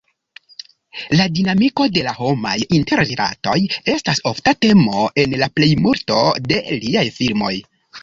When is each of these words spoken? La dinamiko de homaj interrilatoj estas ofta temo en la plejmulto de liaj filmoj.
La 1.19 1.27
dinamiko 1.39 1.85
de 1.97 2.05
homaj 2.21 2.55
interrilatoj 2.79 3.55
estas 3.95 4.25
ofta 4.33 4.57
temo 4.67 5.07
en 5.27 5.41
la 5.45 5.55
plejmulto 5.61 6.23
de 6.51 6.61
liaj 6.85 7.09
filmoj. 7.23 7.57